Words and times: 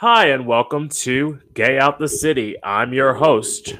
Hi, 0.00 0.28
and 0.28 0.46
welcome 0.46 0.88
to 0.88 1.40
Gay 1.52 1.78
Out 1.78 1.98
the 1.98 2.08
City. 2.08 2.56
I'm 2.62 2.94
your 2.94 3.12
host, 3.12 3.76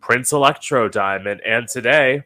Prince 0.00 0.32
Electro 0.32 0.88
Diamond, 0.88 1.42
and 1.44 1.68
today 1.68 2.22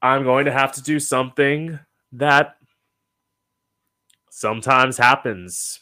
I'm 0.00 0.24
going 0.24 0.46
to 0.46 0.50
have 0.50 0.72
to 0.72 0.82
do 0.82 0.98
something 0.98 1.78
that 2.12 2.56
sometimes 4.30 4.96
happens 4.96 5.80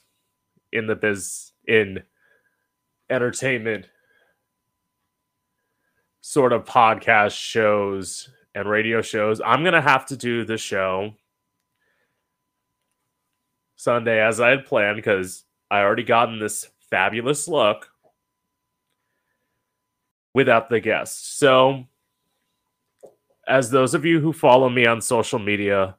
in 0.73 0.88
the 0.88 0.96
biz 0.96 1.52
in 1.68 2.02
entertainment 3.09 3.86
sort 6.20 6.52
of 6.52 6.64
podcast 6.64 7.38
shows 7.38 8.29
and 8.57 8.68
radio 8.68 9.00
shows. 9.02 9.41
I'm 9.41 9.62
going 9.62 9.75
to 9.75 9.80
have 9.80 10.04
to 10.07 10.16
do 10.16 10.45
the 10.45 10.59
show 10.59 11.14
Sunday 13.77 14.20
as 14.20 14.40
I 14.40 14.50
had 14.50 14.64
planned 14.64 14.96
because 14.96 15.45
I 15.70 15.80
already 15.80 16.02
gotten 16.02 16.38
this 16.38 16.69
fabulous 16.91 17.46
look 17.46 17.91
without 20.34 20.68
the 20.68 20.80
guest. 20.80 21.38
So, 21.38 21.84
as 23.46 23.70
those 23.70 23.95
of 23.95 24.04
you 24.04 24.20
who 24.20 24.32
follow 24.32 24.68
me 24.68 24.87
on 24.87 25.01
social 25.01 25.38
media 25.38 25.96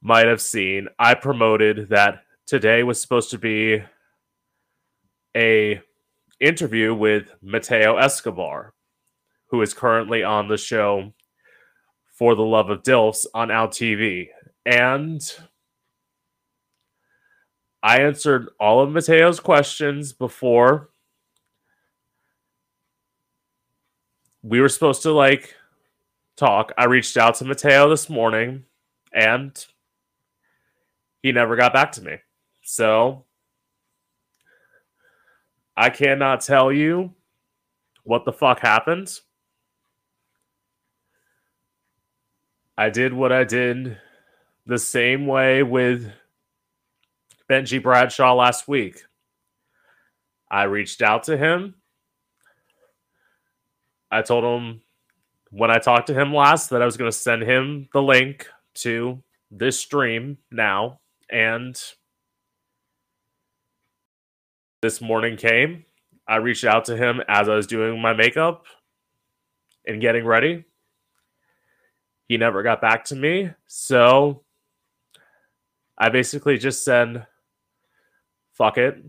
might 0.00 0.26
have 0.26 0.40
seen, 0.40 0.88
I 0.98 1.14
promoted 1.14 1.88
that 1.88 2.22
today 2.46 2.82
was 2.82 3.00
supposed 3.00 3.30
to 3.30 3.38
be 3.38 3.82
a 5.36 5.80
interview 6.40 6.94
with 6.94 7.34
Mateo 7.42 7.96
Escobar, 7.96 8.74
who 9.48 9.60
is 9.62 9.74
currently 9.74 10.22
on 10.22 10.48
the 10.48 10.56
show 10.56 11.12
For 12.14 12.34
the 12.34 12.42
Love 12.42 12.70
of 12.70 12.82
Dilfs 12.82 13.26
on 13.34 13.50
Out 13.50 13.72
TV. 13.72 14.28
And 14.64 15.20
I 17.82 18.02
answered 18.02 18.50
all 18.60 18.80
of 18.80 18.90
Mateo's 18.90 19.40
questions 19.40 20.12
before 20.12 20.90
we 24.42 24.60
were 24.60 24.68
supposed 24.68 25.02
to 25.02 25.12
like 25.12 25.54
talk. 26.36 26.72
I 26.76 26.84
reached 26.84 27.16
out 27.16 27.36
to 27.36 27.44
Mateo 27.44 27.88
this 27.88 28.08
morning 28.08 28.64
and 29.12 29.64
he 31.22 31.32
never 31.32 31.56
got 31.56 31.72
back 31.72 31.92
to 31.92 32.02
me. 32.02 32.16
So 32.62 33.24
I 35.76 35.90
cannot 35.90 36.42
tell 36.42 36.70
you 36.70 37.14
what 38.04 38.24
the 38.24 38.32
fuck 38.32 38.60
happened. 38.60 39.20
I 42.76 42.90
did 42.90 43.12
what 43.12 43.32
I 43.32 43.44
did 43.44 43.98
the 44.66 44.78
same 44.78 45.26
way 45.26 45.62
with 45.62 46.10
Benji 47.50 47.82
Bradshaw 47.82 48.32
last 48.34 48.68
week. 48.68 49.02
I 50.48 50.64
reached 50.64 51.02
out 51.02 51.24
to 51.24 51.36
him. 51.36 51.74
I 54.08 54.22
told 54.22 54.44
him 54.44 54.82
when 55.50 55.68
I 55.68 55.78
talked 55.78 56.06
to 56.06 56.14
him 56.14 56.32
last 56.32 56.70
that 56.70 56.80
I 56.80 56.84
was 56.84 56.96
going 56.96 57.10
to 57.10 57.16
send 57.16 57.42
him 57.42 57.88
the 57.92 58.02
link 58.02 58.46
to 58.74 59.20
this 59.50 59.80
stream 59.80 60.38
now. 60.52 61.00
And 61.28 61.76
this 64.80 65.00
morning 65.00 65.36
came. 65.36 65.84
I 66.28 66.36
reached 66.36 66.64
out 66.64 66.84
to 66.84 66.96
him 66.96 67.20
as 67.26 67.48
I 67.48 67.56
was 67.56 67.66
doing 67.66 68.00
my 68.00 68.12
makeup 68.12 68.66
and 69.84 70.00
getting 70.00 70.24
ready. 70.24 70.64
He 72.28 72.36
never 72.36 72.62
got 72.62 72.80
back 72.80 73.06
to 73.06 73.16
me. 73.16 73.50
So 73.66 74.44
I 75.98 76.10
basically 76.10 76.56
just 76.56 76.84
said, 76.84 77.26
fuck 78.60 78.76
it. 78.76 79.02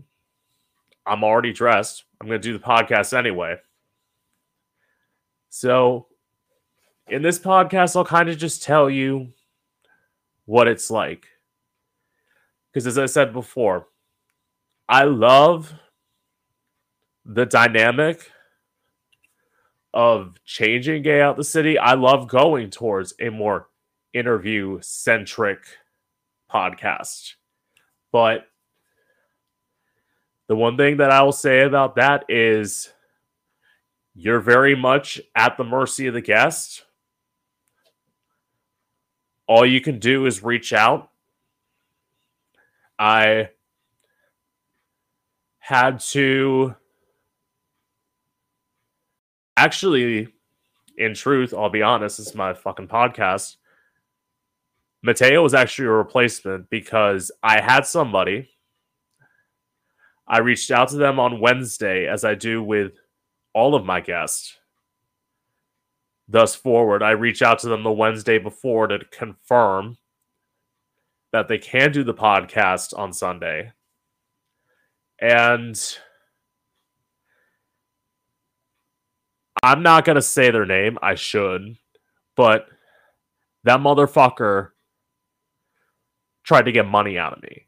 I'm 1.04 1.22
already 1.22 1.52
dressed. 1.52 2.04
I'm 2.18 2.26
going 2.26 2.40
to 2.40 2.48
do 2.48 2.56
the 2.56 2.64
podcast 2.64 3.14
anyway. 3.14 3.56
So, 5.50 6.06
in 7.06 7.20
this 7.20 7.38
podcast, 7.38 7.94
I'll 7.94 8.04
kind 8.06 8.30
of 8.30 8.38
just 8.38 8.62
tell 8.62 8.88
you 8.88 9.28
what 10.46 10.68
it's 10.68 10.90
like. 10.90 11.26
Because, 12.72 12.86
as 12.86 12.96
I 12.96 13.04
said 13.04 13.34
before, 13.34 13.88
I 14.88 15.04
love 15.04 15.74
the 17.26 17.44
dynamic 17.44 18.30
of 19.92 20.38
changing 20.46 21.02
gay 21.02 21.20
out 21.20 21.36
the 21.36 21.44
city. 21.44 21.76
I 21.76 21.92
love 21.92 22.26
going 22.26 22.70
towards 22.70 23.12
a 23.20 23.28
more 23.28 23.68
interview 24.14 24.78
centric 24.80 25.58
podcast. 26.50 27.34
But 28.12 28.46
the 30.48 30.56
one 30.56 30.76
thing 30.76 30.98
that 30.98 31.10
I 31.10 31.22
will 31.22 31.32
say 31.32 31.62
about 31.62 31.96
that 31.96 32.24
is 32.28 32.92
you're 34.14 34.40
very 34.40 34.74
much 34.74 35.20
at 35.34 35.56
the 35.56 35.64
mercy 35.64 36.06
of 36.06 36.14
the 36.14 36.20
guest. 36.20 36.84
All 39.46 39.64
you 39.64 39.80
can 39.80 39.98
do 39.98 40.26
is 40.26 40.42
reach 40.42 40.72
out. 40.72 41.10
I 42.98 43.50
had 45.58 46.00
to 46.00 46.74
actually, 49.56 50.28
in 50.96 51.14
truth, 51.14 51.54
I'll 51.54 51.70
be 51.70 51.82
honest, 51.82 52.18
it's 52.18 52.34
my 52.34 52.54
fucking 52.54 52.88
podcast. 52.88 53.56
Mateo 55.02 55.42
was 55.42 55.54
actually 55.54 55.88
a 55.88 55.92
replacement 55.92 56.70
because 56.70 57.32
I 57.42 57.60
had 57.60 57.86
somebody 57.86 58.51
I 60.32 60.38
reached 60.38 60.70
out 60.70 60.88
to 60.88 60.96
them 60.96 61.20
on 61.20 61.40
Wednesday, 61.40 62.08
as 62.08 62.24
I 62.24 62.34
do 62.34 62.62
with 62.62 62.94
all 63.52 63.74
of 63.74 63.84
my 63.84 64.00
guests. 64.00 64.56
Thus 66.26 66.54
forward, 66.54 67.02
I 67.02 67.10
reach 67.10 67.42
out 67.42 67.58
to 67.58 67.68
them 67.68 67.82
the 67.82 67.92
Wednesday 67.92 68.38
before 68.38 68.86
to 68.86 69.00
confirm 69.10 69.98
that 71.32 71.48
they 71.48 71.58
can 71.58 71.92
do 71.92 72.02
the 72.02 72.14
podcast 72.14 72.98
on 72.98 73.12
Sunday. 73.12 73.72
And 75.20 75.78
I'm 79.62 79.82
not 79.82 80.06
going 80.06 80.16
to 80.16 80.22
say 80.22 80.50
their 80.50 80.64
name. 80.64 80.98
I 81.02 81.14
should. 81.14 81.76
But 82.36 82.68
that 83.64 83.80
motherfucker 83.80 84.70
tried 86.42 86.62
to 86.62 86.72
get 86.72 86.86
money 86.86 87.18
out 87.18 87.34
of 87.34 87.42
me. 87.42 87.66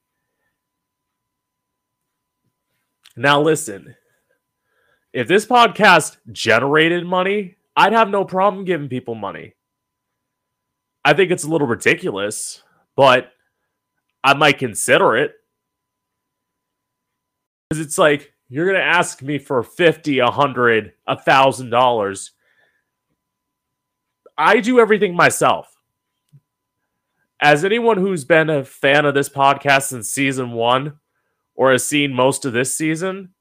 Now, 3.17 3.41
listen, 3.41 3.95
if 5.13 5.29
this 5.29 5.47
podcast 5.47 6.17
generated 6.33 7.07
money, 7.07 7.57
I'd 7.77 7.93
have 7.93 8.09
no 8.11 8.25
problem 8.25 8.65
giving 8.65 8.89
people 8.89 9.15
money. 9.15 9.55
I 11.05 11.13
think 11.13 11.31
it's 11.31 11.45
a 11.45 11.49
little 11.49 11.67
ridiculous, 11.67 12.63
but 12.97 13.31
I 14.25 14.35
might 14.35 14.59
consider 14.59 15.17
it. 15.17 15.35
Because 17.69 17.85
it's 17.85 17.99
like, 17.99 18.33
you're 18.49 18.67
going 18.67 18.79
to 18.79 18.85
ask 18.85 19.23
me 19.23 19.39
for 19.39 19.63
50, 19.63 20.21
100, 20.21 20.93
$1,000. 21.09 22.31
I 24.37 24.61
do 24.61 24.81
everything 24.81 25.15
myself. 25.15 25.71
As 27.41 27.65
anyone 27.65 27.99
who's 27.99 28.25
been 28.25 28.51
a 28.51 28.65
fan 28.65 29.05
of 29.05 29.15
this 29.15 29.29
podcast 29.29 29.85
since 29.85 30.09
season 30.09 30.53
one, 30.53 30.99
or 31.55 31.73
has 31.73 31.87
seen 31.87 32.13
most 32.13 32.45
of 32.45 32.53
this 32.53 32.77
season, 32.77 33.35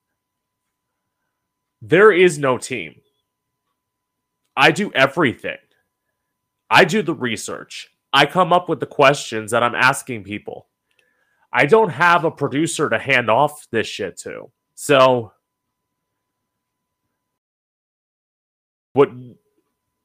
there 1.81 2.12
is 2.12 2.38
no 2.38 2.57
team. 2.57 3.01
I 4.56 4.72
do 4.72 4.91
everything. 4.94 5.57
I 6.69 6.85
do 6.85 7.02
the 7.02 7.13
research. 7.13 7.90
I 8.13 8.25
come 8.25 8.53
up 8.53 8.69
with 8.69 8.79
the 8.79 8.85
questions 8.85 9.52
that 9.52 9.63
I'm 9.63 9.75
asking 9.75 10.23
people. 10.23 10.68
I 11.52 11.66
don't 11.66 11.90
have 11.90 12.23
a 12.23 12.31
producer 12.31 12.90
to 12.90 12.97
hand 12.97 13.29
off 13.29 13.67
this 13.72 13.87
shit 13.87 14.17
to. 14.20 14.52
So, 14.76 15.34
what 18.93 19.09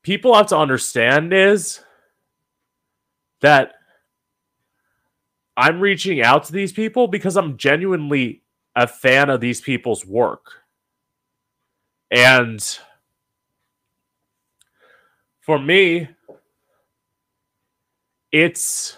people 0.02 0.34
have 0.34 0.48
to 0.48 0.58
understand 0.58 1.32
is 1.32 1.80
that 3.40 3.72
I'm 5.58 5.80
reaching 5.80 6.22
out 6.22 6.44
to 6.44 6.52
these 6.52 6.72
people 6.72 7.08
because 7.08 7.36
I'm 7.36 7.56
genuinely 7.56 8.44
a 8.76 8.86
fan 8.86 9.28
of 9.28 9.40
these 9.40 9.60
people's 9.60 10.06
work. 10.06 10.52
And 12.12 12.64
for 15.40 15.58
me, 15.58 16.10
it's 18.30 18.96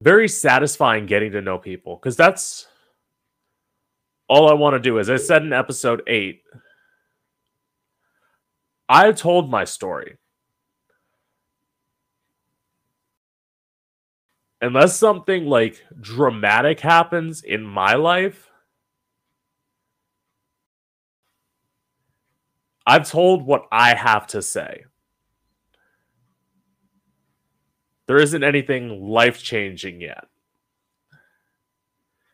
very 0.00 0.26
satisfying 0.26 1.04
getting 1.04 1.32
to 1.32 1.42
know 1.42 1.58
people 1.58 1.96
because 1.96 2.16
that's 2.16 2.66
all 4.26 4.48
I 4.48 4.54
want 4.54 4.72
to 4.72 4.80
do. 4.80 4.98
As 4.98 5.10
I 5.10 5.16
said 5.16 5.42
in 5.42 5.52
episode 5.52 6.02
eight, 6.06 6.40
I 8.88 9.12
told 9.12 9.50
my 9.50 9.64
story. 9.64 10.16
Unless 14.64 14.98
something 14.98 15.44
like 15.44 15.84
dramatic 16.00 16.80
happens 16.80 17.42
in 17.42 17.62
my 17.62 17.96
life, 17.96 18.50
I've 22.86 23.08
told 23.08 23.44
what 23.44 23.66
I 23.70 23.94
have 23.94 24.26
to 24.28 24.40
say. 24.40 24.84
There 28.06 28.16
isn't 28.16 28.42
anything 28.42 29.02
life 29.02 29.42
changing 29.42 30.00
yet. 30.00 30.24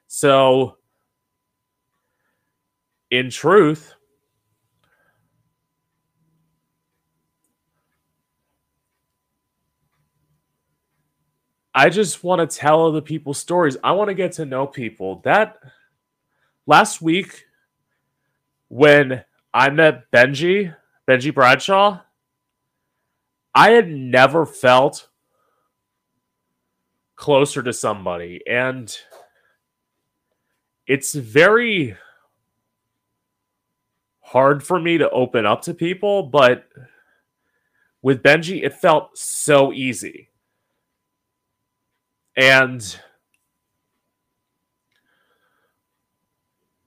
So, 0.07 0.77
in 3.11 3.31
truth, 3.31 3.95
I 11.75 11.89
just 11.89 12.25
want 12.25 12.49
to 12.49 12.59
tell 12.59 12.87
other 12.87 13.01
people's 13.01 13.39
stories. 13.39 13.77
I 13.85 13.93
want 13.93 14.09
to 14.09 14.15
get 14.15 14.33
to 14.33 14.45
know 14.45 14.67
people. 14.67 15.21
That 15.25 15.59
last 16.67 17.01
week 17.01 17.47
when 18.69 19.25
I 19.55 19.71
met 19.71 20.11
Benji, 20.11 20.75
Benji 21.09 21.35
Bradshaw, 21.35 22.01
I 23.55 23.71
had 23.71 23.89
never 23.89 24.47
felt 24.47 25.09
closer 27.17 27.63
to 27.63 27.73
somebody. 27.73 28.41
And 28.49 28.97
it's 30.87 31.15
very 31.15 31.97
hard 34.21 34.63
for 34.63 34.81
me 34.81 34.99
to 34.99 35.11
open 35.11 35.47
up 35.47 35.63
to 35.63 35.75
people, 35.75 36.25
but 36.25 36.65
with 38.03 38.23
Benji, 38.23 38.65
it 38.65 38.75
felt 38.75 39.17
so 39.19 39.73
easy. 39.73 40.30
And 42.41 42.99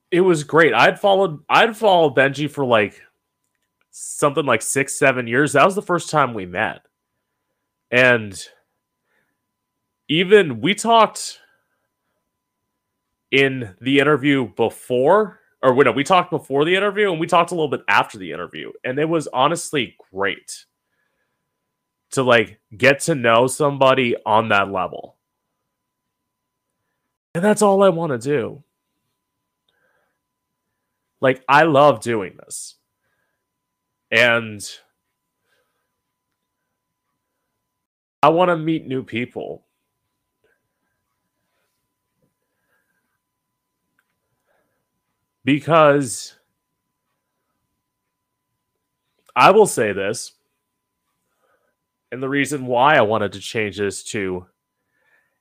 it 0.09 0.21
was 0.21 0.43
great. 0.43 0.73
I'd 0.73 0.99
followed 0.99 1.43
I'd 1.47 1.77
followed 1.77 2.15
Benji 2.15 2.49
for 2.49 2.65
like 2.65 2.99
something 3.91 4.47
like 4.47 4.63
six, 4.63 4.97
seven 4.97 5.27
years. 5.27 5.53
That 5.53 5.63
was 5.63 5.75
the 5.75 5.83
first 5.83 6.09
time 6.09 6.33
we 6.33 6.47
met. 6.47 6.81
And 7.91 8.35
even 10.09 10.59
we 10.59 10.73
talked 10.73 11.39
in 13.29 13.75
the 13.79 13.99
interview 13.99 14.47
before, 14.55 15.39
or 15.61 15.75
no, 15.83 15.91
we 15.91 16.03
talked 16.03 16.31
before 16.31 16.65
the 16.65 16.75
interview 16.75 17.11
and 17.11 17.19
we 17.19 17.27
talked 17.27 17.51
a 17.51 17.53
little 17.53 17.69
bit 17.69 17.83
after 17.87 18.17
the 18.17 18.31
interview. 18.31 18.71
And 18.83 18.97
it 18.97 19.07
was 19.07 19.27
honestly 19.27 19.95
great 20.11 20.65
to 22.13 22.23
like 22.23 22.59
get 22.75 23.01
to 23.01 23.13
know 23.13 23.45
somebody 23.45 24.15
on 24.25 24.49
that 24.49 24.71
level. 24.71 25.17
And 27.35 27.43
that's 27.43 27.61
all 27.61 27.81
I 27.83 27.89
want 27.89 28.11
to 28.11 28.17
do. 28.19 28.63
Like, 31.19 31.43
I 31.47 31.63
love 31.63 32.01
doing 32.01 32.35
this. 32.37 32.75
And 34.11 34.61
I 38.21 38.29
want 38.29 38.49
to 38.49 38.57
meet 38.57 38.85
new 38.85 39.03
people. 39.03 39.65
Because 45.43 46.35
I 49.35 49.51
will 49.51 49.65
say 49.65 49.91
this, 49.91 50.33
and 52.11 52.21
the 52.21 52.29
reason 52.29 52.67
why 52.67 52.95
I 52.95 53.01
wanted 53.01 53.33
to 53.33 53.39
change 53.39 53.77
this 53.77 54.03
to 54.11 54.45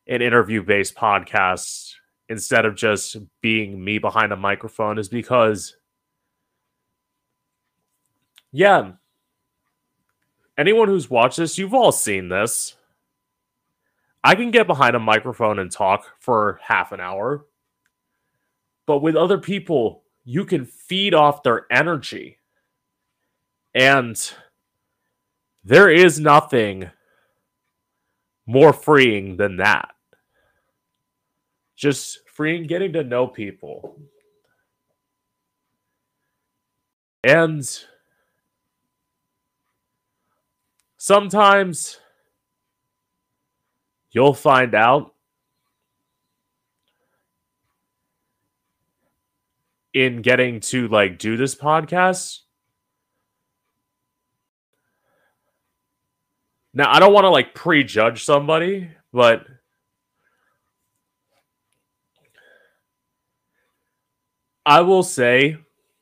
an 0.06 0.22
interview 0.22 0.62
based 0.62 0.94
podcast 0.94 1.94
instead 2.28 2.64
of 2.64 2.74
just 2.74 3.16
being 3.40 3.82
me 3.82 3.98
behind 3.98 4.32
a 4.32 4.36
microphone 4.36 4.98
is 4.98 5.08
because, 5.08 5.76
yeah, 8.50 8.92
anyone 10.56 10.88
who's 10.88 11.10
watched 11.10 11.36
this, 11.36 11.58
you've 11.58 11.74
all 11.74 11.92
seen 11.92 12.28
this. 12.28 12.76
I 14.24 14.34
can 14.34 14.50
get 14.50 14.66
behind 14.66 14.94
a 14.94 15.00
microphone 15.00 15.58
and 15.58 15.70
talk 15.70 16.06
for 16.20 16.60
half 16.62 16.92
an 16.92 17.00
hour, 17.00 17.44
but 18.86 19.00
with 19.00 19.16
other 19.16 19.38
people, 19.38 20.04
you 20.24 20.44
can 20.44 20.64
feed 20.64 21.14
off 21.14 21.42
their 21.42 21.66
energy. 21.70 22.38
And 23.74 24.16
there 25.64 25.90
is 25.90 26.20
nothing 26.20 26.90
more 28.46 28.72
freeing 28.72 29.36
than 29.36 29.56
that. 29.56 29.91
Just 31.76 32.20
freeing 32.28 32.66
getting 32.66 32.92
to 32.94 33.04
know 33.04 33.26
people. 33.26 33.98
And 37.24 37.68
sometimes 40.96 41.98
you'll 44.10 44.34
find 44.34 44.74
out 44.74 45.14
in 49.94 50.22
getting 50.22 50.60
to 50.60 50.88
like 50.88 51.18
do 51.18 51.36
this 51.36 51.54
podcast 51.54 52.40
Now, 56.74 56.90
I 56.90 57.00
don't 57.00 57.12
want 57.12 57.24
to 57.24 57.30
like 57.30 57.54
prejudge 57.54 58.24
somebody, 58.24 58.90
but 59.12 59.46
I 64.64 64.80
will 64.80 65.02
say 65.02 65.56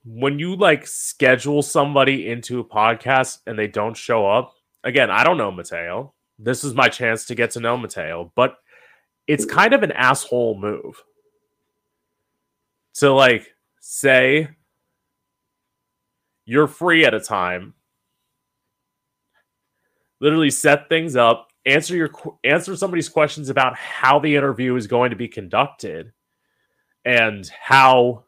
when 0.04 0.38
you 0.38 0.56
like 0.56 0.86
schedule 0.86 1.62
somebody 1.62 2.28
into 2.28 2.60
a 2.60 2.64
podcast 2.64 3.38
and 3.46 3.58
they 3.58 3.66
don't 3.66 3.96
show 3.96 4.26
up, 4.26 4.54
again, 4.84 5.10
I 5.10 5.24
don't 5.24 5.38
know 5.38 5.50
Mateo. 5.50 6.14
This 6.38 6.64
is 6.64 6.74
my 6.74 6.88
chance 6.88 7.26
to 7.26 7.34
get 7.34 7.50
to 7.52 7.60
know 7.60 7.76
Mateo, 7.76 8.32
but 8.34 8.56
it's 9.26 9.44
kind 9.44 9.74
of 9.74 9.82
an 9.82 9.92
asshole 9.92 10.58
move 10.58 11.02
to 12.94 13.12
like 13.12 13.54
say 13.80 14.48
you're 16.44 16.66
free 16.66 17.04
at 17.04 17.14
a 17.14 17.20
time 17.20 17.74
literally 20.20 20.50
set 20.50 20.88
things 20.88 21.16
up, 21.16 21.48
answer 21.66 21.96
your 21.96 22.10
answer 22.44 22.76
somebody's 22.76 23.08
questions 23.08 23.48
about 23.48 23.76
how 23.76 24.18
the 24.18 24.36
interview 24.36 24.76
is 24.76 24.86
going 24.86 25.10
to 25.10 25.16
be 25.16 25.28
conducted 25.28 26.12
and 27.04 27.50
how 27.60 28.24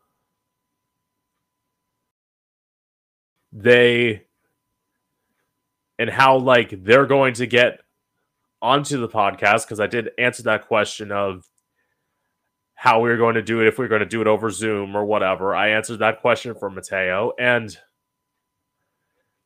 they 3.53 4.23
and 5.99 6.11
how 6.11 6.39
like 6.39 6.83
they're 6.85 7.07
going 7.07 7.35
to 7.35 7.47
get 7.47 7.81
onto 8.61 8.99
the 8.99 9.09
podcast 9.09 9.65
because 9.65 9.81
I 9.81 9.87
did 9.87 10.11
answer 10.19 10.43
that 10.45 10.67
question 10.67 11.13
of 11.13 11.45
how 12.75 13.01
we 13.01 13.11
are 13.11 13.17
going 13.17 13.35
to 13.35 13.43
do 13.43 13.61
it 13.61 13.69
if 13.69 13.79
we 13.79 13.85
are 13.85 13.89
going 13.89 14.01
to 14.01 14.07
do 14.07 14.21
it 14.21 14.27
over 14.27 14.51
Zoom 14.51 14.97
or 14.97 15.05
whatever. 15.05 15.55
I 15.55 15.71
answered 15.71 15.99
that 15.99 16.21
question 16.21 16.55
for 16.55 16.71
Mateo 16.71 17.33
and 17.39 17.77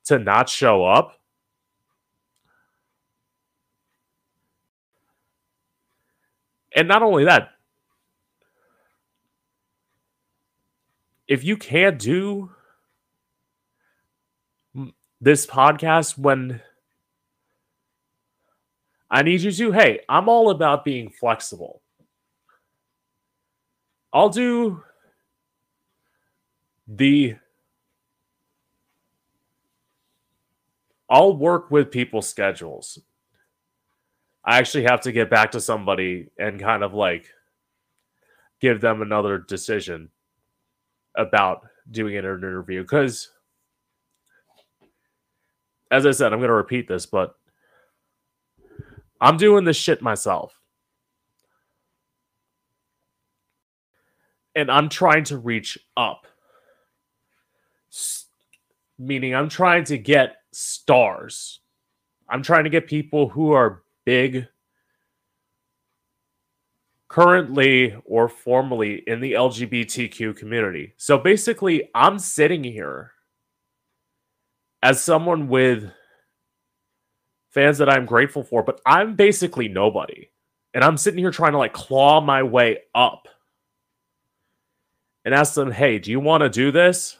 to 0.04 0.18
not 0.18 0.48
show 0.48 0.84
up 0.84 1.18
And 6.76 6.86
not 6.86 7.02
only 7.02 7.24
that, 7.24 7.52
if 11.26 11.42
you 11.42 11.56
can't 11.56 11.98
do 11.98 12.50
this 15.20 15.46
podcast 15.46 16.18
when 16.18 16.60
I 19.10 19.22
need 19.22 19.40
you 19.40 19.52
to, 19.52 19.72
hey, 19.72 20.00
I'm 20.08 20.28
all 20.28 20.50
about 20.50 20.84
being 20.84 21.10
flexible. 21.10 21.82
I'll 24.12 24.28
do 24.28 24.82
the 26.88 27.36
I'll 31.08 31.36
work 31.36 31.70
with 31.70 31.90
people's 31.90 32.28
schedules. 32.28 32.98
I 34.44 34.58
actually 34.58 34.84
have 34.84 35.00
to 35.02 35.12
get 35.12 35.30
back 35.30 35.52
to 35.52 35.60
somebody 35.60 36.30
and 36.38 36.60
kind 36.60 36.82
of 36.82 36.94
like 36.94 37.26
give 38.60 38.80
them 38.80 39.02
another 39.02 39.38
decision 39.38 40.10
about 41.16 41.66
doing 41.90 42.16
an 42.16 42.24
interview 42.24 42.82
because 42.82 43.30
as 45.90 46.06
I 46.06 46.10
said, 46.12 46.32
I'm 46.32 46.38
going 46.38 46.48
to 46.48 46.54
repeat 46.54 46.88
this, 46.88 47.06
but 47.06 47.34
I'm 49.20 49.36
doing 49.36 49.64
this 49.64 49.76
shit 49.76 50.02
myself. 50.02 50.60
And 54.54 54.70
I'm 54.70 54.88
trying 54.88 55.24
to 55.24 55.38
reach 55.38 55.78
up. 55.96 56.26
S- 57.92 58.26
meaning, 58.98 59.34
I'm 59.34 59.48
trying 59.48 59.84
to 59.84 59.98
get 59.98 60.36
stars. 60.52 61.60
I'm 62.28 62.42
trying 62.42 62.64
to 62.64 62.70
get 62.70 62.88
people 62.88 63.28
who 63.28 63.52
are 63.52 63.82
big 64.04 64.48
currently 67.08 67.96
or 68.04 68.28
formerly 68.28 69.02
in 69.06 69.20
the 69.20 69.32
LGBTQ 69.32 70.36
community. 70.36 70.94
So 70.96 71.18
basically, 71.18 71.88
I'm 71.94 72.18
sitting 72.18 72.64
here 72.64 73.12
as 74.82 75.02
someone 75.02 75.48
with 75.48 75.90
fans 77.50 77.78
that 77.78 77.88
I'm 77.88 78.06
grateful 78.06 78.42
for, 78.44 78.62
but 78.62 78.80
I'm 78.86 79.16
basically 79.16 79.68
nobody. 79.68 80.28
And 80.74 80.84
I'm 80.84 80.96
sitting 80.96 81.18
here 81.18 81.30
trying 81.30 81.52
to 81.52 81.58
like 81.58 81.72
claw 81.72 82.20
my 82.20 82.42
way 82.42 82.80
up 82.94 83.28
and 85.24 85.34
ask 85.34 85.54
them, 85.54 85.72
hey, 85.72 85.98
do 85.98 86.10
you 86.10 86.20
want 86.20 86.42
to 86.42 86.48
do 86.48 86.70
this? 86.70 87.16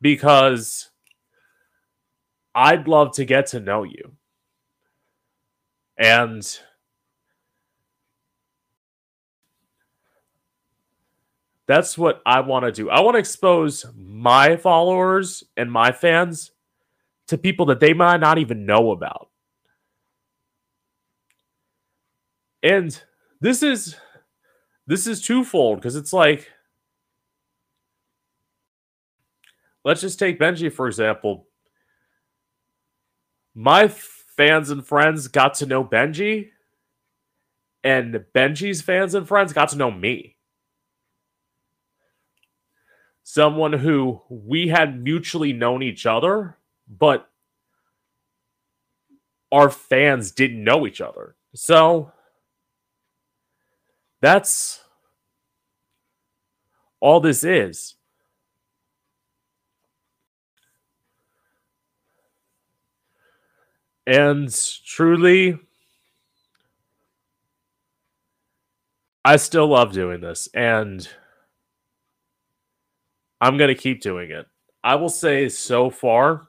Because 0.00 0.90
I'd 2.54 2.86
love 2.86 3.14
to 3.14 3.24
get 3.24 3.46
to 3.48 3.60
know 3.60 3.82
you. 3.82 4.12
And 5.98 6.46
that's 11.66 11.98
what 11.98 12.22
I 12.24 12.40
want 12.40 12.64
to 12.64 12.72
do. 12.72 12.90
I 12.90 13.00
want 13.00 13.16
to 13.16 13.18
expose 13.18 13.86
my 13.96 14.56
followers 14.56 15.42
and 15.56 15.72
my 15.72 15.90
fans 15.92 16.51
to 17.28 17.38
people 17.38 17.66
that 17.66 17.80
they 17.80 17.92
might 17.92 18.20
not 18.20 18.38
even 18.38 18.66
know 18.66 18.90
about. 18.90 19.28
And 22.62 23.00
this 23.40 23.62
is 23.62 23.96
this 24.86 25.06
is 25.06 25.20
twofold 25.20 25.78
because 25.78 25.96
it's 25.96 26.12
like 26.12 26.50
let's 29.84 30.00
just 30.00 30.18
take 30.18 30.38
Benji 30.38 30.72
for 30.72 30.86
example. 30.86 31.46
My 33.54 33.88
fans 33.88 34.70
and 34.70 34.86
friends 34.86 35.28
got 35.28 35.54
to 35.54 35.66
know 35.66 35.84
Benji 35.84 36.50
and 37.84 38.24
Benji's 38.34 38.80
fans 38.80 39.14
and 39.14 39.26
friends 39.26 39.52
got 39.52 39.70
to 39.70 39.76
know 39.76 39.90
me. 39.90 40.36
Someone 43.24 43.72
who 43.72 44.20
we 44.28 44.68
had 44.68 45.02
mutually 45.02 45.52
known 45.52 45.82
each 45.82 46.06
other, 46.06 46.56
but 46.88 47.28
our 49.50 49.70
fans 49.70 50.32
didn't 50.32 50.64
know 50.64 50.86
each 50.86 51.00
other. 51.00 51.36
So 51.54 52.12
that's 54.20 54.82
all 57.00 57.20
this 57.20 57.44
is. 57.44 57.96
And 64.06 64.52
truly, 64.86 65.58
I 69.24 69.36
still 69.36 69.68
love 69.68 69.92
doing 69.92 70.20
this. 70.20 70.48
And 70.54 71.08
I'm 73.40 73.58
going 73.58 73.68
to 73.68 73.74
keep 73.74 74.00
doing 74.00 74.30
it. 74.30 74.46
I 74.84 74.96
will 74.96 75.08
say 75.08 75.48
so 75.48 75.90
far, 75.90 76.48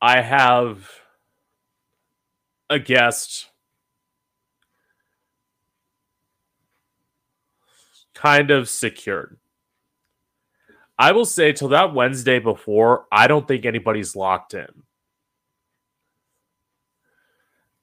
I 0.00 0.20
have 0.20 0.88
a 2.70 2.78
guest 2.78 3.50
kind 8.14 8.50
of 8.50 8.68
secured. 8.68 9.38
I 10.98 11.12
will 11.12 11.24
say 11.24 11.52
till 11.52 11.68
that 11.68 11.94
Wednesday 11.94 12.38
before, 12.38 13.06
I 13.12 13.28
don't 13.28 13.46
think 13.46 13.64
anybody's 13.64 14.16
locked 14.16 14.54
in. 14.54 14.82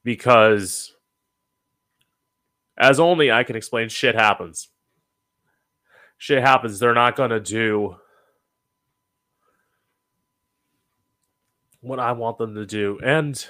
Because 0.03 0.93
as 2.77 2.99
only 2.99 3.31
I 3.31 3.43
can 3.43 3.55
explain, 3.55 3.89
shit 3.89 4.15
happens. 4.15 4.69
Shit 6.17 6.41
happens. 6.41 6.79
They're 6.79 6.93
not 6.93 7.15
going 7.15 7.29
to 7.29 7.39
do 7.39 7.95
what 11.85 11.99
I 11.99 12.11
want 12.11 12.37
them 12.37 12.55
to 12.55 12.65
do. 12.65 12.99
And 13.03 13.45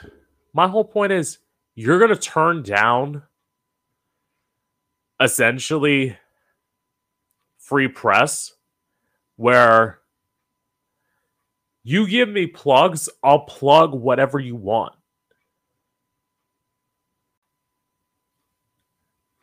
my 0.54 0.68
whole 0.68 0.84
point 0.84 1.12
is 1.12 1.39
you're 1.74 2.00
going 2.00 2.13
to 2.13 2.15
turn 2.15 2.63
down 2.63 3.24
essentially 5.20 6.18
free 7.58 7.88
press 7.88 8.54
where 9.38 10.00
you 11.84 12.08
give 12.08 12.30
me 12.30 12.48
plugs, 12.48 13.10
I'll 13.24 13.42
plug 13.42 13.94
whatever 13.94 14.39
you 14.39 14.56
want. 14.56 14.94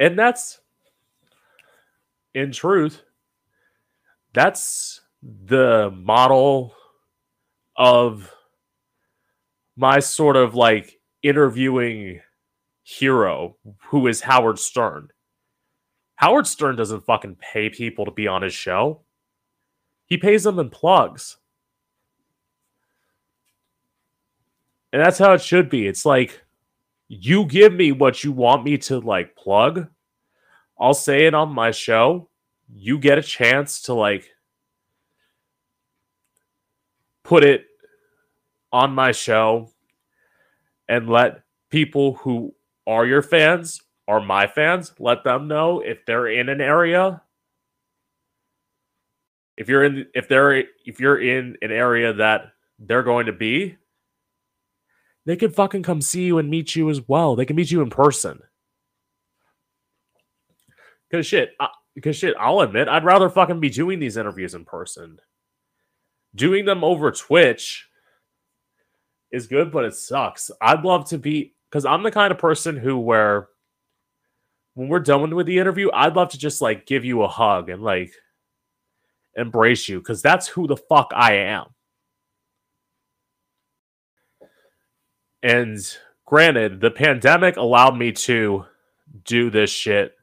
And 0.00 0.18
that's, 0.18 0.60
in 2.34 2.50
truth, 2.50 3.02
that's 4.32 5.00
the 5.22 5.92
model 5.94 6.74
of 7.76 8.28
my 9.76 9.98
sort 10.00 10.36
of 10.36 10.54
like 10.54 11.00
interviewing 11.22 12.20
hero 12.82 13.56
who 13.86 14.06
is 14.06 14.20
Howard 14.20 14.58
Stern. 14.58 15.08
Howard 16.16 16.46
Stern 16.46 16.76
doesn't 16.76 17.04
fucking 17.04 17.36
pay 17.36 17.68
people 17.68 18.04
to 18.04 18.10
be 18.10 18.26
on 18.26 18.42
his 18.42 18.54
show. 18.54 19.00
He 20.06 20.18
pays 20.18 20.44
them 20.44 20.58
in 20.58 20.70
plugs. 20.70 21.38
And 24.92 25.00
that's 25.00 25.18
how 25.18 25.32
it 25.32 25.40
should 25.40 25.70
be. 25.70 25.86
It's 25.86 26.04
like 26.04 26.42
you 27.08 27.46
give 27.46 27.72
me 27.72 27.92
what 27.92 28.22
you 28.22 28.32
want 28.32 28.64
me 28.64 28.78
to 28.78 29.00
like 29.00 29.36
plug. 29.36 29.88
I'll 30.78 30.94
say 30.94 31.26
it 31.26 31.34
on 31.34 31.54
my 31.54 31.70
show. 31.70 32.28
You 32.74 32.98
get 32.98 33.18
a 33.18 33.22
chance 33.22 33.82
to 33.82 33.94
like 33.94 34.28
put 37.22 37.44
it 37.44 37.66
on 38.72 38.92
my 38.94 39.12
show 39.12 39.70
and 40.88 41.08
let 41.08 41.42
people 41.70 42.14
who 42.14 42.54
are 42.86 43.06
your 43.06 43.22
fans 43.22 43.82
are 44.08 44.20
my 44.20 44.46
fans. 44.46 44.92
Let 44.98 45.24
them 45.24 45.48
know 45.48 45.80
if 45.80 46.04
they're 46.06 46.28
in 46.28 46.48
an 46.48 46.60
area. 46.60 47.22
If 49.56 49.68
you're 49.68 49.84
in 49.84 50.06
if 50.14 50.28
they're 50.28 50.64
if 50.84 50.98
you're 50.98 51.20
in 51.20 51.56
an 51.62 51.70
area 51.70 52.12
that 52.14 52.52
they're 52.78 53.02
going 53.02 53.26
to 53.26 53.32
be, 53.32 53.76
they 55.26 55.36
can 55.36 55.50
fucking 55.50 55.82
come 55.82 56.00
see 56.00 56.24
you 56.24 56.38
and 56.38 56.50
meet 56.50 56.74
you 56.74 56.90
as 56.90 57.06
well. 57.06 57.36
They 57.36 57.44
can 57.44 57.56
meet 57.56 57.70
you 57.70 57.82
in 57.82 57.90
person. 57.90 58.40
Cause 61.10 61.26
shit, 61.26 61.50
because 61.94 62.16
shit, 62.16 62.34
I'll 62.40 62.60
admit 62.60 62.88
I'd 62.88 63.04
rather 63.04 63.28
fucking 63.28 63.60
be 63.60 63.68
doing 63.68 63.98
these 63.98 64.16
interviews 64.16 64.54
in 64.54 64.64
person. 64.64 65.18
Doing 66.34 66.64
them 66.64 66.82
over 66.82 67.12
Twitch 67.12 67.86
is 69.32 69.46
good, 69.46 69.72
but 69.72 69.84
it 69.84 69.94
sucks. 69.94 70.50
I'd 70.60 70.84
love 70.84 71.08
to 71.08 71.18
be 71.18 71.54
because 71.70 71.84
I'm 71.84 72.02
the 72.02 72.10
kind 72.10 72.30
of 72.30 72.38
person 72.38 72.76
who 72.76 72.98
where 72.98 73.48
when 74.74 74.88
we're 74.88 75.00
done 75.00 75.34
with 75.34 75.46
the 75.46 75.58
interview, 75.58 75.90
I'd 75.92 76.16
love 76.16 76.30
to 76.30 76.38
just 76.38 76.62
like 76.62 76.86
give 76.86 77.04
you 77.04 77.22
a 77.22 77.28
hug 77.28 77.68
and 77.68 77.82
like 77.82 78.12
embrace 79.36 79.88
you 79.88 79.98
because 79.98 80.22
that's 80.22 80.46
who 80.46 80.66
the 80.66 80.76
fuck 80.76 81.10
I 81.14 81.34
am. 81.34 81.66
And 85.42 85.78
granted, 86.26 86.80
the 86.80 86.90
pandemic 86.90 87.56
allowed 87.56 87.96
me 87.96 88.12
to 88.12 88.66
do 89.24 89.50
this 89.50 89.70
shit 89.70 90.14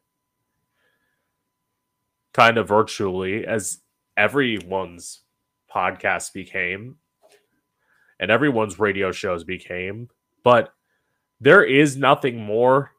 kind 2.33 2.57
of 2.57 2.67
virtually 2.67 3.45
as 3.45 3.79
everyone's 4.15 5.21
podcast 5.73 6.33
became 6.33 6.95
and 8.19 8.31
everyone's 8.31 8.79
radio 8.79 9.11
shows 9.11 9.43
became. 9.43 10.09
But 10.43 10.73
there 11.39 11.63
is 11.63 11.97
nothing 11.97 12.37
more 12.37 12.91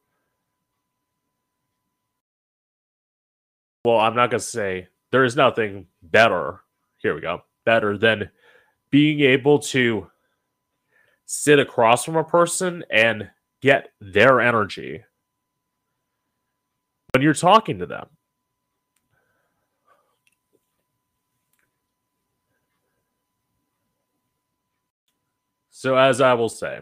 well, 3.84 3.98
I'm 3.98 4.14
not 4.14 4.30
going 4.30 4.40
to 4.40 4.46
say 4.46 4.88
there 5.10 5.24
is 5.24 5.36
nothing 5.36 5.86
better. 6.02 6.60
Here 6.98 7.14
we 7.14 7.20
go. 7.20 7.42
Better 7.64 7.96
than 7.96 8.30
being 8.90 9.20
able 9.20 9.58
to 9.58 10.10
sit 11.26 11.58
across 11.58 12.04
from 12.04 12.16
a 12.16 12.24
person 12.24 12.84
and 12.90 13.30
get 13.62 13.90
their 14.00 14.40
energy 14.40 15.04
when 17.14 17.22
you're 17.22 17.34
talking 17.34 17.78
to 17.78 17.86
them. 17.86 18.06
So, 25.80 25.96
as 25.96 26.20
I 26.20 26.34
will 26.34 26.50
say, 26.50 26.80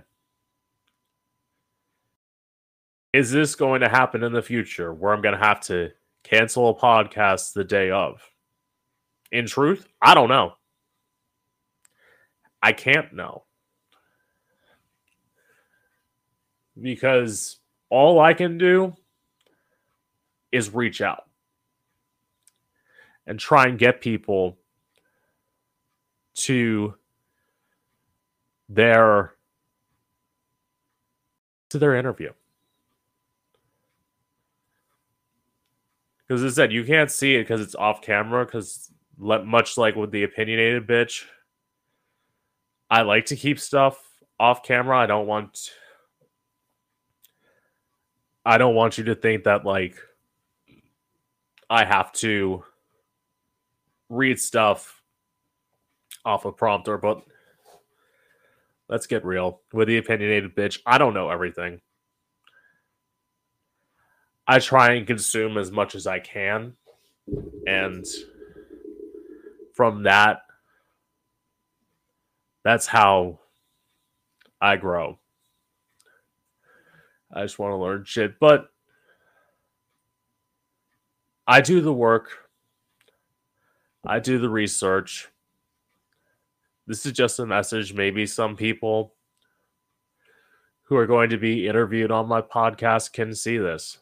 is 3.12 3.30
this 3.30 3.54
going 3.54 3.82
to 3.82 3.88
happen 3.88 4.24
in 4.24 4.32
the 4.32 4.42
future 4.42 4.92
where 4.92 5.14
I'm 5.14 5.22
going 5.22 5.38
to 5.38 5.46
have 5.46 5.60
to 5.66 5.90
cancel 6.24 6.70
a 6.70 6.74
podcast 6.74 7.52
the 7.52 7.62
day 7.62 7.92
of? 7.92 8.28
In 9.30 9.46
truth, 9.46 9.86
I 10.02 10.14
don't 10.14 10.28
know. 10.28 10.54
I 12.60 12.72
can't 12.72 13.12
know. 13.12 13.44
Because 16.82 17.60
all 17.90 18.18
I 18.18 18.34
can 18.34 18.58
do 18.58 18.96
is 20.50 20.74
reach 20.74 21.00
out 21.00 21.22
and 23.28 23.38
try 23.38 23.68
and 23.68 23.78
get 23.78 24.00
people 24.00 24.58
to 26.34 26.94
their 28.68 29.34
to 31.70 31.78
their 31.78 31.94
interview. 31.96 32.32
Because 36.26 36.42
as 36.42 36.52
I 36.52 36.62
said, 36.62 36.72
you 36.72 36.84
can't 36.84 37.10
see 37.10 37.36
it 37.36 37.42
because 37.42 37.60
it's 37.60 37.74
off 37.74 38.02
camera. 38.02 38.44
Because 38.44 38.90
much 39.18 39.78
like 39.78 39.96
with 39.96 40.10
the 40.10 40.24
opinionated 40.24 40.86
bitch, 40.86 41.24
I 42.90 43.02
like 43.02 43.26
to 43.26 43.36
keep 43.36 43.58
stuff 43.58 44.02
off 44.38 44.62
camera. 44.62 44.98
I 44.98 45.06
don't 45.06 45.26
want 45.26 45.70
I 48.44 48.58
don't 48.58 48.74
want 48.74 48.98
you 48.98 49.04
to 49.04 49.14
think 49.14 49.44
that 49.44 49.64
like 49.64 49.96
I 51.68 51.84
have 51.84 52.12
to 52.14 52.64
read 54.08 54.38
stuff 54.38 55.02
off 56.24 56.44
a 56.44 56.52
prompter, 56.52 56.96
but 56.96 57.22
let's 58.88 59.06
get 59.06 59.24
real. 59.24 59.60
With 59.72 59.88
the 59.88 59.98
opinionated 59.98 60.54
bitch, 60.54 60.80
I 60.86 60.98
don't 60.98 61.14
know 61.14 61.30
everything. 61.30 61.80
I 64.46 64.60
try 64.60 64.92
and 64.92 65.06
consume 65.06 65.58
as 65.58 65.70
much 65.70 65.94
as 65.94 66.06
I 66.06 66.20
can. 66.20 66.74
And 67.66 68.06
from 69.74 70.04
that, 70.04 70.38
that's 72.64 72.86
how 72.86 73.40
I 74.60 74.76
grow. 74.76 75.18
I 77.32 77.42
just 77.42 77.58
want 77.58 77.72
to 77.72 77.76
learn 77.76 78.04
shit. 78.04 78.40
But 78.40 78.70
I 81.46 81.60
do 81.60 81.80
the 81.80 81.92
work, 81.92 82.30
I 84.06 84.18
do 84.18 84.38
the 84.38 84.48
research. 84.48 85.28
This 86.88 87.04
is 87.04 87.12
just 87.12 87.38
a 87.38 87.44
message. 87.44 87.92
Maybe 87.92 88.24
some 88.24 88.56
people 88.56 89.12
who 90.84 90.96
are 90.96 91.06
going 91.06 91.28
to 91.28 91.36
be 91.36 91.68
interviewed 91.68 92.10
on 92.10 92.26
my 92.26 92.40
podcast 92.40 93.12
can 93.12 93.34
see 93.34 93.58
this. 93.58 93.98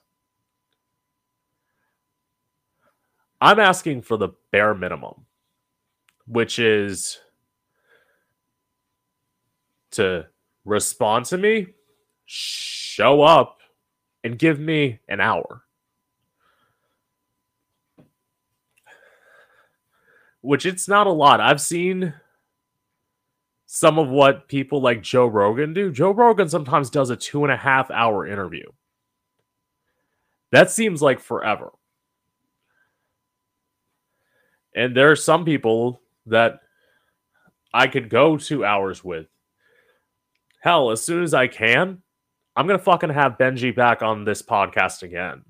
I'm 3.41 3.59
asking 3.59 4.03
for 4.03 4.17
the 4.17 4.29
bare 4.53 4.73
minimum, 4.73 5.27
which 6.29 6.61
is 6.61 7.19
to 9.91 10.27
respond 10.65 11.25
to 11.27 11.39
me, 11.39 11.67
show 12.25 13.21
up, 13.21 13.59
and 14.23 14.39
give 14.39 14.61
me 14.61 15.01
an 15.09 15.21
hour. 15.21 15.65
Which 20.41 20.65
it's 20.65 20.87
not 20.87 21.09
a 21.09 21.13
lot. 21.13 21.41
I've 21.41 21.61
seen 21.61 22.15
some 23.77 23.99
of 23.99 24.09
what 24.09 24.49
people 24.49 24.81
like 24.81 25.03
Joe 25.03 25.27
Rogan 25.27 25.75
do. 25.75 25.93
Joe 25.93 26.11
Rogan 26.11 26.49
sometimes 26.49 26.89
does 26.89 27.11
a 27.11 27.17
two 27.17 27.45
and 27.45 27.53
a 27.53 27.59
half 27.59 27.91
hour 27.91 28.27
interview. 28.27 28.65
That 30.51 30.71
seems 30.71 31.03
like 31.03 31.21
forever. 31.21 31.73
And 34.75 34.97
there 34.97 35.11
are 35.11 35.17
some 35.17 35.45
people 35.45 36.01
that 36.25 36.61
I 37.75 37.87
could 37.87 38.09
go 38.09 38.39
two 38.39 38.65
hours 38.65 39.05
with. 39.05 39.27
Hell, 40.61 40.91
as 40.91 41.05
soon 41.05 41.23
as 41.23 41.35
I 41.35 41.47
can, 41.47 42.01
I'm 42.57 42.67
going 42.67 42.79
to 42.79 42.85
fucking 42.85 43.11
have 43.11 43.37
Benji 43.37 43.77
back 43.77 44.01
on 44.01 44.25
this 44.25 44.41
podcast 44.41 45.03
again. 45.03 45.45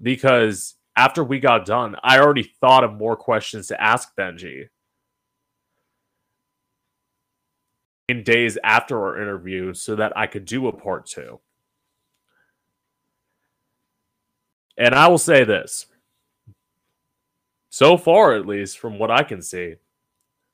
Because 0.00 0.76
after 0.96 1.22
we 1.22 1.38
got 1.38 1.66
done, 1.66 1.96
I 2.02 2.18
already 2.18 2.44
thought 2.44 2.82
of 2.82 2.94
more 2.94 3.14
questions 3.14 3.66
to 3.66 3.78
ask 3.78 4.16
Benji. 4.16 4.68
In 8.08 8.22
days 8.22 8.58
after 8.64 9.00
our 9.00 9.20
interview 9.20 9.74
so 9.74 9.96
that 9.96 10.12
I 10.16 10.26
could 10.26 10.44
do 10.44 10.66
a 10.66 10.72
part 10.72 11.06
two. 11.06 11.40
And 14.76 14.94
I 14.94 15.08
will 15.08 15.18
say 15.18 15.44
this 15.44 15.86
so 17.70 17.96
far, 17.96 18.34
at 18.34 18.46
least 18.46 18.78
from 18.78 18.98
what 18.98 19.10
I 19.10 19.22
can 19.22 19.40
see, 19.40 19.76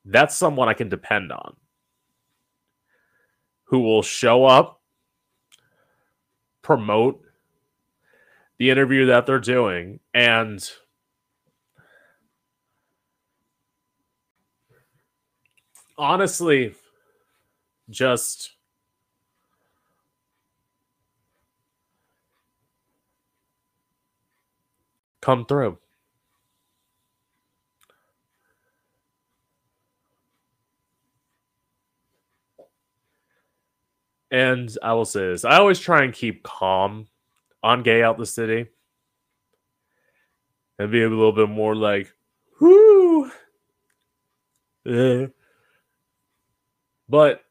that's 0.05 0.37
someone 0.37 0.69
I 0.69 0.73
can 0.73 0.89
depend 0.89 1.31
on 1.31 1.55
who 3.65 3.81
will 3.81 4.01
show 4.01 4.45
up, 4.45 4.81
promote 6.61 7.21
the 8.57 8.69
interview 8.69 9.07
that 9.07 9.25
they're 9.25 9.39
doing, 9.39 9.99
and 10.13 10.69
honestly, 15.97 16.73
just 17.89 18.51
come 25.21 25.45
through. 25.45 25.77
And 34.31 34.75
I 34.83 34.93
will 34.93 35.05
say 35.05 35.21
this 35.31 35.43
I 35.43 35.57
always 35.57 35.79
try 35.79 36.03
and 36.03 36.13
keep 36.13 36.43
calm 36.43 37.07
on 37.63 37.83
Gay 37.83 38.03
Out 38.03 38.17
the 38.17 38.25
City 38.25 38.67
and 40.77 40.91
be 40.91 41.03
a 41.03 41.09
little 41.09 41.31
bit 41.31 41.49
more 41.49 41.75
like, 41.75 42.11
whoo. 42.59 43.31
Eh. 44.85 45.27
But 47.09 47.43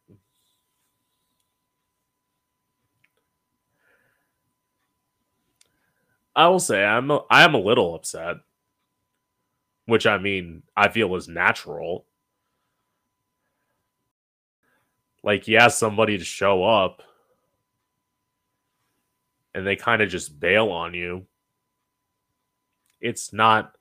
I 6.38 6.46
will 6.46 6.60
say 6.60 6.84
I'm 6.84 7.10
a, 7.10 7.24
I 7.28 7.42
am 7.42 7.54
a 7.56 7.58
little 7.58 7.96
upset, 7.96 8.36
which 9.86 10.06
I 10.06 10.18
mean 10.18 10.62
I 10.76 10.88
feel 10.88 11.16
is 11.16 11.26
natural. 11.26 12.06
Like 15.24 15.48
you 15.48 15.56
ask 15.56 15.76
somebody 15.76 16.16
to 16.16 16.24
show 16.24 16.62
up, 16.62 17.02
and 19.52 19.66
they 19.66 19.74
kind 19.74 20.00
of 20.00 20.10
just 20.10 20.38
bail 20.38 20.68
on 20.68 20.94
you. 20.94 21.26
It's 23.00 23.32
not. 23.32 23.72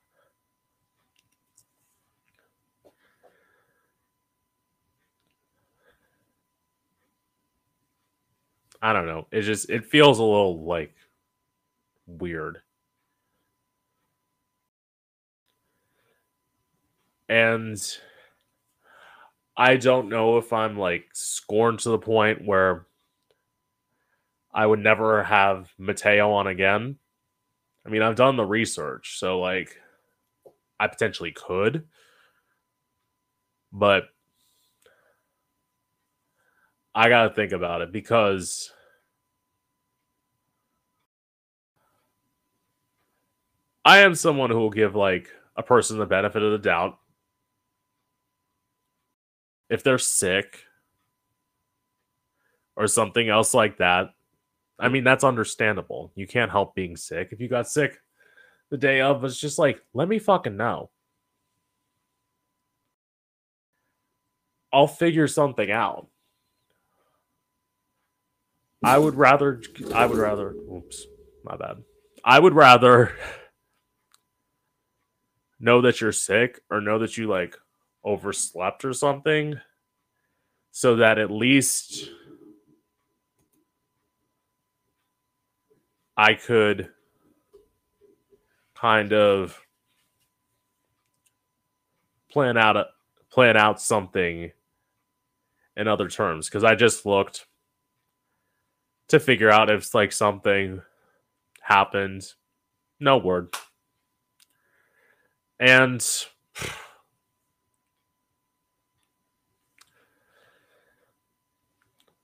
I 8.81 8.93
don't 8.93 9.05
know. 9.05 9.27
It 9.31 9.43
just 9.43 9.69
it 9.69 9.85
feels 9.85 10.17
a 10.17 10.23
little 10.23 10.65
like 10.65 10.95
weird. 12.07 12.61
And 17.29 17.77
I 19.57 19.75
don't 19.75 20.09
know 20.09 20.37
if 20.37 20.53
I'm 20.53 20.77
like 20.77 21.05
scorned 21.13 21.79
to 21.79 21.89
the 21.89 21.99
point 21.99 22.45
where 22.45 22.85
I 24.53 24.65
would 24.65 24.79
never 24.79 25.23
have 25.23 25.71
Mateo 25.77 26.31
on 26.31 26.47
again. 26.47 26.97
I 27.85 27.89
mean, 27.89 28.01
I've 28.01 28.15
done 28.15 28.37
the 28.37 28.45
research, 28.45 29.17
so 29.19 29.39
like 29.39 29.77
I 30.79 30.87
potentially 30.87 31.31
could. 31.31 31.85
But 33.71 34.05
I 36.95 37.09
got 37.09 37.27
to 37.27 37.33
think 37.33 37.51
about 37.51 37.81
it 37.81 37.91
because 37.91 38.71
I 43.87 43.99
am 43.99 44.15
someone 44.15 44.49
who 44.49 44.57
will 44.57 44.69
give 44.69 44.97
like 44.97 45.29
a 45.55 45.63
person 45.63 45.97
the 45.97 46.05
benefit 46.05 46.43
of 46.43 46.51
the 46.51 46.57
doubt. 46.57 46.97
If 49.69 49.81
they're 49.81 49.97
sick 49.97 50.59
or 52.75 52.87
something 52.87 53.29
else 53.29 53.53
like 53.53 53.77
that, 53.77 54.09
I 54.77 54.89
mean, 54.89 55.05
that's 55.05 55.23
understandable. 55.23 56.11
You 56.15 56.27
can't 56.27 56.51
help 56.51 56.75
being 56.75 56.97
sick. 56.97 57.29
If 57.31 57.39
you 57.39 57.47
got 57.47 57.69
sick 57.69 57.97
the 58.71 58.77
day 58.77 58.99
of, 58.99 59.23
it's 59.23 59.39
just 59.39 59.57
like, 59.57 59.81
let 59.93 60.09
me 60.09 60.19
fucking 60.19 60.57
know. 60.57 60.89
I'll 64.73 64.87
figure 64.87 65.29
something 65.29 65.71
out. 65.71 66.07
I 68.83 68.97
would 68.97 69.15
rather, 69.15 69.61
I 69.95 70.05
would 70.07 70.17
rather, 70.17 70.49
oops, 70.49 71.05
my 71.45 71.55
bad. 71.55 71.77
I 72.25 72.37
would 72.37 72.53
rather 72.53 73.15
know 75.59 75.81
that 75.81 76.01
you're 76.01 76.11
sick 76.11 76.59
or 76.69 76.81
know 76.81 76.99
that 76.99 77.17
you 77.17 77.27
like 77.27 77.55
overslept 78.03 78.85
or 78.85 78.93
something 78.93 79.59
so 80.71 80.97
that 80.97 81.17
at 81.17 81.31
least 81.31 82.09
I 86.15 86.33
could 86.33 86.89
kind 88.75 89.13
of 89.13 89.59
plan 92.31 92.57
out 92.57 92.77
a 92.77 92.87
plan 93.31 93.57
out 93.57 93.81
something 93.81 94.51
in 95.75 95.87
other 95.87 96.07
terms 96.07 96.47
because 96.47 96.63
I 96.63 96.75
just 96.75 97.05
looked 97.05 97.45
to 99.09 99.19
figure 99.19 99.49
out 99.49 99.69
if 99.69 99.93
like 99.93 100.11
something 100.11 100.81
happened. 101.61 102.25
No 102.99 103.17
word. 103.17 103.53
And 105.59 106.05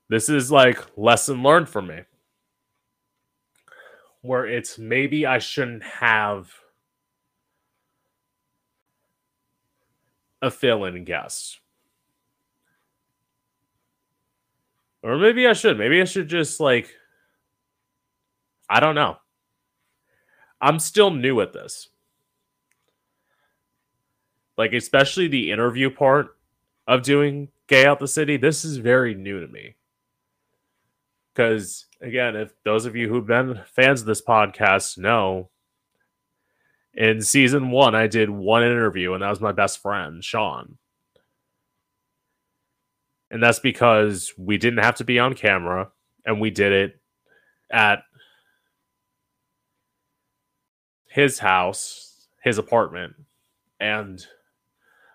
this 0.08 0.28
is 0.28 0.50
like 0.52 0.78
lesson 0.96 1.42
learned 1.42 1.68
for 1.68 1.82
me 1.82 2.02
where 4.22 4.46
it's 4.46 4.78
maybe 4.78 5.26
I 5.26 5.38
shouldn't 5.38 5.82
have 5.82 6.50
a 10.40 10.50
fill-in 10.50 11.04
guest. 11.04 11.60
Or 15.02 15.18
maybe 15.18 15.46
I 15.46 15.52
should. 15.52 15.76
Maybe 15.76 16.00
I 16.00 16.04
should 16.04 16.28
just 16.28 16.60
like 16.60 16.88
I 18.68 18.80
don't 18.80 18.94
know. 18.94 19.16
I'm 20.60 20.78
still 20.78 21.10
new 21.10 21.40
at 21.42 21.52
this. 21.52 21.88
Like 24.56 24.72
especially 24.72 25.28
the 25.28 25.50
interview 25.50 25.90
part 25.90 26.36
of 26.86 27.02
doing 27.02 27.48
Gay 27.66 27.86
Out 27.86 27.98
the 27.98 28.08
City, 28.08 28.36
this 28.36 28.64
is 28.64 28.76
very 28.76 29.14
new 29.14 29.40
to 29.40 29.48
me. 29.48 29.76
Cuz 31.34 31.86
again, 32.00 32.36
if 32.36 32.54
those 32.64 32.86
of 32.86 32.94
you 32.94 33.08
who've 33.08 33.26
been 33.26 33.62
fans 33.66 34.02
of 34.02 34.06
this 34.06 34.22
podcast 34.22 34.98
know 34.98 35.50
in 36.92 37.20
season 37.20 37.70
1 37.70 37.94
I 37.94 38.06
did 38.06 38.30
one 38.30 38.62
interview 38.62 39.14
and 39.14 39.22
that 39.22 39.30
was 39.30 39.40
my 39.40 39.52
best 39.52 39.80
friend, 39.82 40.22
Sean. 40.22 40.78
And 43.30 43.42
that's 43.42 43.58
because 43.58 44.32
we 44.38 44.58
didn't 44.58 44.84
have 44.84 44.94
to 44.96 45.04
be 45.04 45.18
on 45.18 45.34
camera 45.34 45.90
and 46.24 46.40
we 46.40 46.50
did 46.50 46.72
it 46.72 47.00
at 47.70 48.04
his 51.08 51.38
house, 51.38 52.28
his 52.42 52.58
apartment. 52.58 53.14
And 53.80 54.24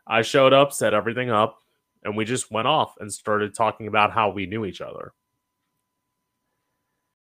I 0.10 0.24
showed 0.24 0.54
up, 0.54 0.74
set 0.74 0.96
everything 0.96 1.30
up, 1.30 1.60
and 2.04 2.18
we 2.18 2.26
just 2.26 2.52
went 2.52 2.68
off 2.68 2.96
and 3.00 3.14
started 3.14 3.54
talking 3.54 3.88
about 3.88 4.12
how 4.12 4.32
we 4.32 4.48
knew 4.48 4.66
each 4.66 4.82
other. 4.82 5.14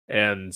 And 0.07 0.53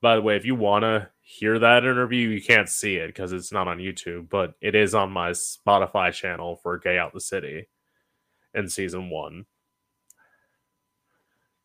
by 0.00 0.16
the 0.16 0.22
way, 0.22 0.34
if 0.34 0.44
you 0.44 0.56
want 0.56 0.82
to 0.82 1.08
hear 1.20 1.60
that 1.60 1.84
interview, 1.84 2.28
you 2.28 2.42
can't 2.42 2.68
see 2.68 2.96
it 2.96 3.06
because 3.06 3.32
it's 3.32 3.52
not 3.52 3.68
on 3.68 3.78
YouTube, 3.78 4.28
but 4.28 4.54
it 4.60 4.74
is 4.74 4.94
on 4.94 5.12
my 5.12 5.30
Spotify 5.30 6.12
channel 6.12 6.56
for 6.56 6.78
Gay 6.78 6.98
Out 6.98 7.14
the 7.14 7.20
City 7.20 7.68
in 8.54 8.68
season 8.68 9.08
one. 9.08 9.46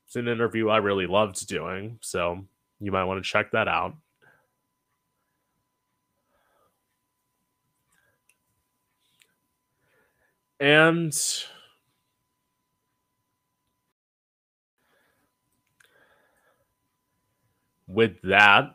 It's 0.06 0.15
an 0.15 0.28
interview 0.28 0.69
I 0.69 0.78
really 0.78 1.08
loved 1.08 1.47
doing, 1.47 1.97
so 2.02 2.45
you 2.80 2.91
might 2.91 3.06
want 3.06 3.21
to 3.21 3.30
check 3.30 3.52
that 3.52 3.67
out. 3.67 3.95
And 10.59 11.13
with 17.87 18.21
that, 18.23 18.73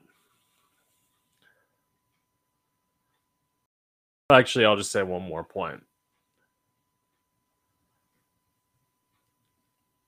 actually, 4.30 4.64
I'll 4.64 4.76
just 4.76 4.92
say 4.92 5.02
one 5.02 5.22
more 5.22 5.44
point. 5.44 5.82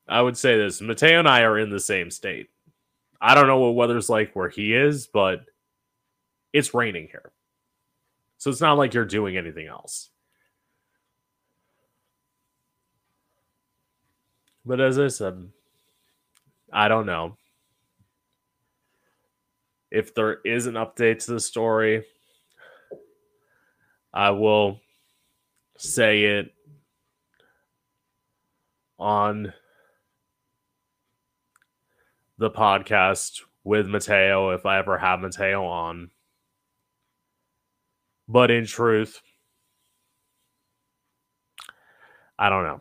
I 0.06 0.20
would 0.20 0.36
say 0.36 0.56
this 0.56 0.80
Mateo 0.80 1.18
and 1.18 1.28
I 1.28 1.42
are 1.42 1.58
in 1.58 1.70
the 1.70 1.80
same 1.80 2.10
state. 2.10 2.48
I 3.20 3.34
don't 3.34 3.46
know 3.46 3.58
what 3.58 3.74
weather's 3.74 4.10
like 4.10 4.34
where 4.34 4.50
he 4.50 4.74
is, 4.74 5.06
but 5.06 5.46
it's 6.52 6.74
raining 6.74 7.08
here. 7.10 7.32
So 8.38 8.50
it's 8.50 8.60
not 8.60 8.76
like 8.76 8.92
you're 8.92 9.06
doing 9.06 9.36
anything 9.36 9.66
else. 9.66 10.10
But 14.66 14.80
as 14.80 14.98
I 14.98 15.08
said, 15.08 15.50
I 16.72 16.88
don't 16.88 17.06
know. 17.06 17.36
If 19.90 20.14
there 20.14 20.38
is 20.44 20.66
an 20.66 20.74
update 20.74 21.24
to 21.24 21.32
the 21.32 21.40
story, 21.40 22.04
I 24.12 24.30
will 24.30 24.80
say 25.76 26.24
it 26.24 26.54
on 28.98 29.52
the 32.38 32.50
podcast 32.50 33.42
with 33.64 33.86
Mateo 33.86 34.50
if 34.50 34.66
I 34.66 34.78
ever 34.78 34.98
have 34.98 35.20
Mateo 35.20 35.64
on. 35.64 36.10
But 38.26 38.50
in 38.50 38.66
truth, 38.66 39.20
I 42.38 42.48
don't 42.48 42.64
know. 42.64 42.80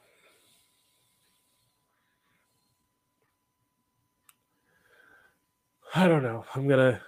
I 5.96 6.08
don't 6.08 6.24
know. 6.24 6.44
I'm 6.56 6.68
to 6.68 7.02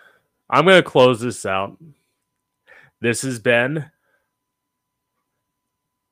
I'm 0.49 0.65
to 0.67 0.83
close 0.83 1.19
this 1.19 1.45
out. 1.45 1.77
This 3.01 3.23
has 3.23 3.39
been 3.39 3.89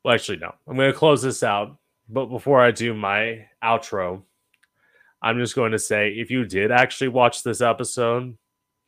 Well, 0.03 0.15
actually 0.15 0.37
no. 0.37 0.55
I'm 0.67 0.77
to 0.77 0.93
close 0.93 1.21
this 1.21 1.43
out. 1.43 1.77
But 2.09 2.25
before 2.25 2.59
I 2.61 2.71
do 2.71 2.93
my 2.93 3.45
outro, 3.63 4.23
I'm 5.21 5.39
just 5.39 5.55
going 5.55 5.71
to 5.71 5.79
say 5.79 6.09
if 6.09 6.31
you 6.31 6.45
did 6.45 6.71
actually 6.71 7.07
watch 7.09 7.43
this 7.43 7.61
episode, 7.61 8.37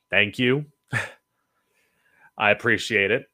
thank 0.10 0.38
you. 0.38 0.66
I 2.38 2.52
appreciate 2.52 3.12
it. 3.12 3.30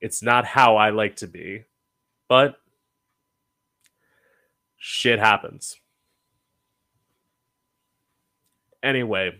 It's 0.00 0.22
not 0.22 0.46
how 0.46 0.76
I 0.76 0.90
like 0.90 1.16
to 1.16 1.26
be, 1.26 1.64
but 2.28 2.56
shit 4.78 5.18
happens. 5.18 5.76
Anyway, 8.82 9.32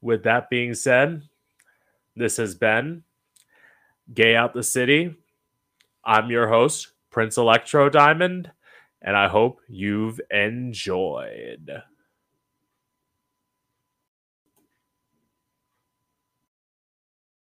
with 0.00 0.24
that 0.24 0.50
being 0.50 0.74
said, 0.74 1.22
this 2.16 2.36
has 2.36 2.54
been 2.54 3.04
Gay 4.12 4.34
Out 4.36 4.54
the 4.54 4.62
City. 4.62 5.16
I'm 6.04 6.30
your 6.30 6.48
host, 6.48 6.92
Prince 7.10 7.36
Electro 7.36 7.88
Diamond 7.88 8.50
and 9.02 9.16
I 9.16 9.28
hope 9.28 9.60
you've 9.68 10.20
enjoyed. 10.30 11.82